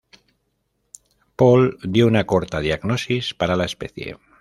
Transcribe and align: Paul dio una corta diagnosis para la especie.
Paul 1.35 1.77
dio 1.83 2.07
una 2.07 2.25
corta 2.25 2.59
diagnosis 2.59 3.35
para 3.35 3.55
la 3.55 3.65
especie. 3.65 4.17